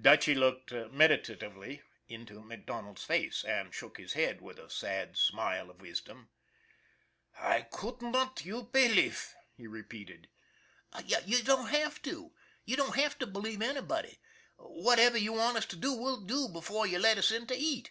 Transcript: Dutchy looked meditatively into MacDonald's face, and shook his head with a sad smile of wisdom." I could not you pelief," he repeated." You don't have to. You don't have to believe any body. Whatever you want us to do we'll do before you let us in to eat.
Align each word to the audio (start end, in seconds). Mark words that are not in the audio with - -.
Dutchy 0.00 0.36
looked 0.36 0.70
meditatively 0.70 1.82
into 2.06 2.40
MacDonald's 2.44 3.02
face, 3.02 3.42
and 3.42 3.74
shook 3.74 3.98
his 3.98 4.12
head 4.12 4.40
with 4.40 4.56
a 4.56 4.70
sad 4.70 5.16
smile 5.16 5.68
of 5.68 5.80
wisdom." 5.80 6.28
I 7.36 7.62
could 7.62 8.00
not 8.00 8.44
you 8.44 8.62
pelief," 8.72 9.34
he 9.56 9.66
repeated." 9.66 10.28
You 11.26 11.42
don't 11.42 11.70
have 11.70 12.00
to. 12.02 12.32
You 12.64 12.76
don't 12.76 12.94
have 12.94 13.18
to 13.18 13.26
believe 13.26 13.62
any 13.62 13.82
body. 13.82 14.20
Whatever 14.58 15.18
you 15.18 15.32
want 15.32 15.56
us 15.56 15.66
to 15.66 15.74
do 15.76 15.92
we'll 15.92 16.20
do 16.20 16.48
before 16.48 16.86
you 16.86 17.00
let 17.00 17.18
us 17.18 17.32
in 17.32 17.48
to 17.48 17.56
eat. 17.56 17.90